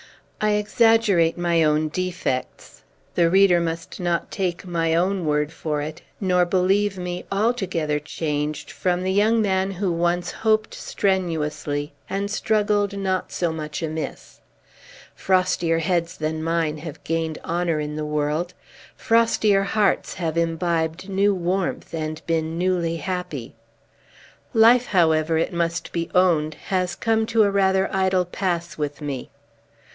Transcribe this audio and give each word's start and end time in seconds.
I 0.43 0.53
exaggerate 0.53 1.37
my 1.37 1.61
own 1.63 1.89
defects. 1.89 2.81
The 3.13 3.29
reader 3.29 3.59
must 3.59 3.99
not 3.99 4.31
take 4.31 4.65
my 4.65 4.95
own 4.95 5.23
word 5.27 5.53
for 5.53 5.79
it, 5.83 6.01
nor 6.19 6.43
believe 6.43 6.97
me 6.97 7.23
altogether 7.31 7.99
changed 7.99 8.71
from 8.71 9.03
the 9.03 9.11
young 9.13 9.43
man 9.43 9.69
who 9.73 9.91
once 9.91 10.31
hoped 10.31 10.73
strenuously, 10.73 11.93
and 12.09 12.31
struggled 12.31 12.97
not 12.97 13.31
so 13.31 13.53
much 13.53 13.83
amiss. 13.83 14.39
Frostier 15.13 15.77
heads 15.77 16.17
than 16.17 16.41
mine 16.43 16.79
have 16.79 17.03
gained 17.03 17.37
honor 17.43 17.79
in 17.79 17.95
the 17.95 18.03
world; 18.03 18.55
frostier 18.95 19.61
hearts 19.61 20.15
have 20.15 20.35
imbibed 20.35 21.07
new 21.07 21.35
warmth, 21.35 21.93
and 21.93 22.23
been 22.25 22.57
newly 22.57 22.95
happy. 22.97 23.53
Life, 24.55 24.87
however, 24.87 25.37
it 25.37 25.53
must 25.53 25.91
be 25.91 26.09
owned, 26.15 26.55
has 26.69 26.95
come 26.95 27.27
to 27.27 27.47
rather 27.47 27.85
an 27.85 27.95
idle 27.95 28.25
pass 28.25 28.79
with 28.79 28.99
me. 29.01 29.29